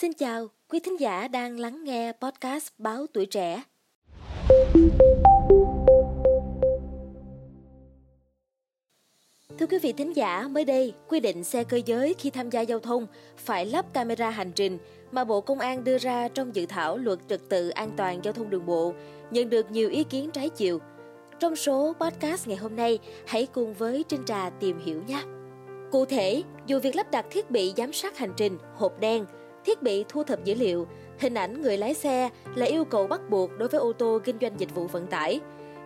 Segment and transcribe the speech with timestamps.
[0.00, 3.62] Xin chào, quý thính giả đang lắng nghe podcast Báo Tuổi Trẻ.
[9.58, 12.60] Thưa quý vị thính giả, mới đây, quy định xe cơ giới khi tham gia
[12.60, 13.06] giao thông
[13.36, 14.78] phải lắp camera hành trình
[15.12, 18.32] mà Bộ Công an đưa ra trong dự thảo luật trật tự an toàn giao
[18.32, 18.94] thông đường bộ
[19.30, 20.78] nhận được nhiều ý kiến trái chiều.
[21.38, 25.22] Trong số podcast ngày hôm nay, hãy cùng với Trinh Trà tìm hiểu nhé.
[25.92, 29.26] Cụ thể, dù việc lắp đặt thiết bị giám sát hành trình, hộp đen,
[29.68, 30.86] thiết bị thu thập dữ liệu,
[31.18, 34.36] hình ảnh người lái xe là yêu cầu bắt buộc đối với ô tô kinh
[34.40, 35.40] doanh dịch vụ vận tải.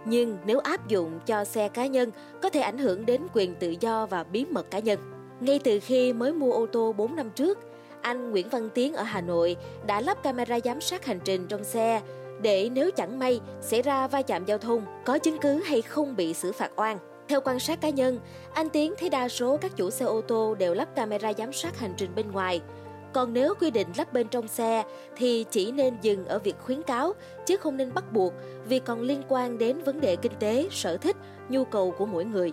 [0.05, 2.11] Nhưng nếu áp dụng cho xe cá nhân
[2.43, 4.99] có thể ảnh hưởng đến quyền tự do và bí mật cá nhân.
[5.41, 7.59] Ngay từ khi mới mua ô tô 4 năm trước,
[8.03, 9.57] anh Nguyễn Văn Tiến ở Hà Nội
[9.87, 12.01] đã lắp camera giám sát hành trình trong xe
[12.43, 16.17] để nếu chẳng may xảy ra va chạm giao thông, có chứng cứ hay không
[16.17, 16.99] bị xử phạt oan.
[17.29, 18.19] Theo quan sát cá nhân,
[18.55, 21.79] anh Tiến thấy đa số các chủ xe ô tô đều lắp camera giám sát
[21.79, 22.61] hành trình bên ngoài.
[23.13, 24.85] Còn nếu quy định lắp bên trong xe
[25.17, 27.13] thì chỉ nên dừng ở việc khuyến cáo
[27.47, 28.33] chứ không nên bắt buộc
[28.69, 31.17] vì còn liên quan đến vấn đề kinh tế, sở thích,
[31.49, 32.53] nhu cầu của mỗi người.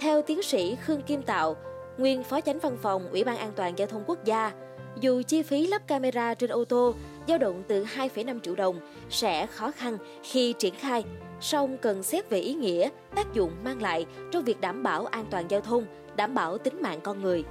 [0.00, 1.56] Theo tiến sĩ Khương Kim Tạo,
[1.98, 4.52] nguyên phó chánh văn phòng Ủy ban An toàn Giao thông Quốc gia,
[5.00, 6.94] dù chi phí lắp camera trên ô tô
[7.28, 8.80] dao động từ 2,5 triệu đồng
[9.10, 11.04] sẽ khó khăn khi triển khai,
[11.40, 15.24] song cần xét về ý nghĩa, tác dụng mang lại trong việc đảm bảo an
[15.30, 15.86] toàn giao thông,
[16.16, 17.44] đảm bảo tính mạng con người.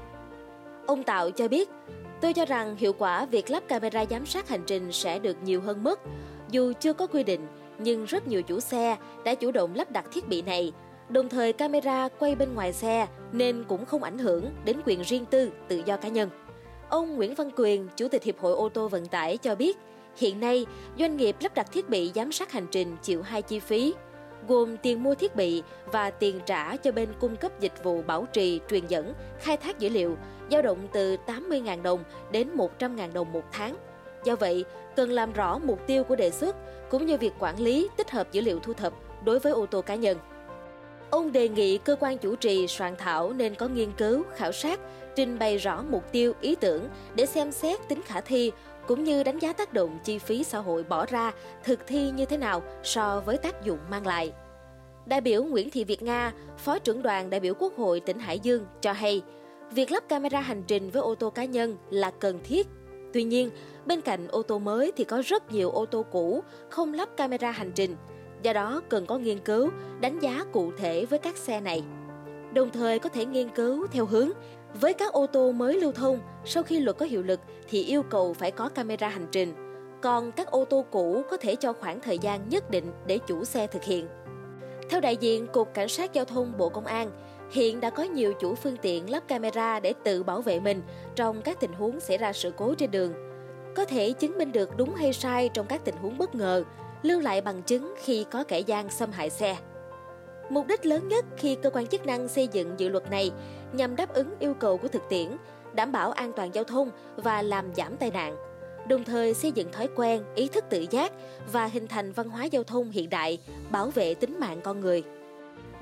[0.88, 1.69] Ông Tạo cho biết,
[2.21, 5.61] tôi cho rằng hiệu quả việc lắp camera giám sát hành trình sẽ được nhiều
[5.61, 5.99] hơn mức.
[6.49, 7.47] Dù chưa có quy định,
[7.80, 10.73] nhưng rất nhiều chủ xe đã chủ động lắp đặt thiết bị này.
[11.09, 15.25] Đồng thời camera quay bên ngoài xe nên cũng không ảnh hưởng đến quyền riêng
[15.25, 16.30] tư, tự do cá nhân.
[16.89, 19.77] Ông Nguyễn Văn Quyền, Chủ tịch Hiệp hội ô tô vận tải cho biết,
[20.17, 20.66] hiện nay
[21.00, 23.94] doanh nghiệp lắp đặt thiết bị giám sát hành trình chịu hai chi phí,
[24.47, 28.27] gồm tiền mua thiết bị và tiền trả cho bên cung cấp dịch vụ bảo
[28.33, 30.17] trì, truyền dẫn, khai thác dữ liệu,
[30.51, 33.75] dao động từ 80.000 đồng đến 100.000 đồng một tháng.
[34.23, 36.55] Do vậy, cần làm rõ mục tiêu của đề xuất
[36.89, 38.93] cũng như việc quản lý tích hợp dữ liệu thu thập
[39.25, 40.17] đối với ô tô cá nhân.
[41.09, 44.79] Ông đề nghị cơ quan chủ trì soạn thảo nên có nghiên cứu, khảo sát,
[45.16, 48.51] trình bày rõ mục tiêu, ý tưởng để xem xét tính khả thi
[48.88, 51.31] cũng như đánh giá tác động chi phí xã hội bỏ ra
[51.63, 54.34] thực thi như thế nào so với tác dụng mang lại.
[55.06, 58.40] Đại biểu Nguyễn Thị Việt Nga, Phó trưởng đoàn đại biểu Quốc hội tỉnh Hải
[58.40, 59.22] Dương cho hay,
[59.72, 62.68] việc lắp camera hành trình với ô tô cá nhân là cần thiết.
[63.13, 63.50] Tuy nhiên,
[63.85, 67.51] bên cạnh ô tô mới thì có rất nhiều ô tô cũ không lắp camera
[67.51, 67.95] hành trình,
[68.41, 69.69] do đó cần có nghiên cứu,
[70.00, 71.84] đánh giá cụ thể với các xe này.
[72.55, 74.29] Đồng thời có thể nghiên cứu theo hướng
[74.81, 77.39] với các ô tô mới lưu thông, sau khi luật có hiệu lực
[77.69, 79.53] thì yêu cầu phải có camera hành trình.
[80.01, 83.45] Còn các ô tô cũ có thể cho khoảng thời gian nhất định để chủ
[83.45, 84.07] xe thực hiện.
[84.89, 87.11] Theo đại diện Cục Cảnh sát Giao thông Bộ Công an,
[87.51, 90.81] hiện đã có nhiều chủ phương tiện lắp camera để tự bảo vệ mình
[91.15, 93.13] trong các tình huống xảy ra sự cố trên đường.
[93.75, 96.63] Có thể chứng minh được đúng hay sai trong các tình huống bất ngờ,
[97.03, 99.57] lưu lại bằng chứng khi có kẻ gian xâm hại xe.
[100.50, 103.31] Mục đích lớn nhất khi cơ quan chức năng xây dựng dự luật này
[103.73, 105.28] nhằm đáp ứng yêu cầu của thực tiễn,
[105.73, 108.35] đảm bảo an toàn giao thông và làm giảm tai nạn,
[108.88, 111.11] đồng thời xây dựng thói quen, ý thức tự giác
[111.51, 113.38] và hình thành văn hóa giao thông hiện đại,
[113.72, 115.03] bảo vệ tính mạng con người.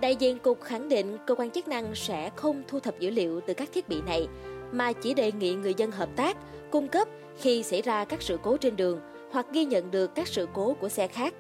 [0.02, 3.42] Đại diện cục khẳng định cơ quan chức năng sẽ không thu thập dữ liệu
[3.42, 4.28] từ các thiết bị này,
[4.72, 6.38] mà chỉ đề nghị người dân hợp tác,
[6.72, 7.08] cung cấp
[7.40, 9.00] khi xảy ra các sự cố trên đường
[9.32, 11.34] hoặc ghi nhận được các sự cố của xe khác.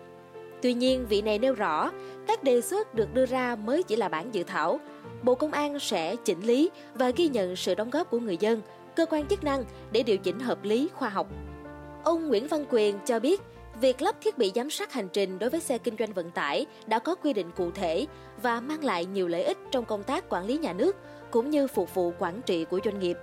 [0.63, 1.91] Tuy nhiên, vị này nêu rõ,
[2.27, 4.79] các đề xuất được đưa ra mới chỉ là bản dự thảo.
[5.23, 8.61] Bộ Công an sẽ chỉnh lý và ghi nhận sự đóng góp của người dân,
[8.95, 11.27] cơ quan chức năng để điều chỉnh hợp lý khoa học.
[12.03, 13.41] Ông Nguyễn Văn Quyền cho biết,
[13.81, 16.65] việc lắp thiết bị giám sát hành trình đối với xe kinh doanh vận tải
[16.87, 18.07] đã có quy định cụ thể
[18.41, 20.95] và mang lại nhiều lợi ích trong công tác quản lý nhà nước
[21.31, 23.17] cũng như phục vụ quản trị của doanh nghiệp.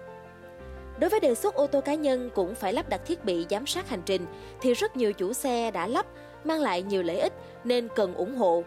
[0.98, 3.66] Đối với đề xuất ô tô cá nhân cũng phải lắp đặt thiết bị giám
[3.66, 4.26] sát hành trình
[4.60, 6.06] thì rất nhiều chủ xe đã lắp
[6.44, 7.32] mang lại nhiều lợi ích
[7.64, 8.64] nên cần ủng hộ.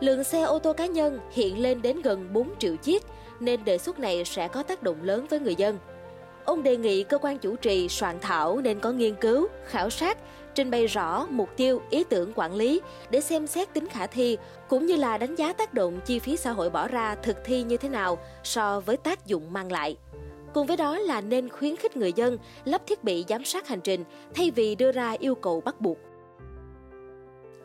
[0.00, 3.02] Lượng xe ô tô cá nhân hiện lên đến gần 4 triệu chiếc
[3.40, 5.78] nên đề xuất này sẽ có tác động lớn với người dân.
[6.44, 10.18] Ông đề nghị cơ quan chủ trì soạn thảo nên có nghiên cứu, khảo sát,
[10.54, 12.80] trình bày rõ mục tiêu, ý tưởng quản lý
[13.10, 14.38] để xem xét tính khả thi
[14.68, 17.62] cũng như là đánh giá tác động chi phí xã hội bỏ ra thực thi
[17.62, 19.96] như thế nào so với tác dụng mang lại.
[20.54, 23.80] Cùng với đó là nên khuyến khích người dân lắp thiết bị giám sát hành
[23.80, 24.04] trình
[24.34, 25.98] thay vì đưa ra yêu cầu bắt buộc.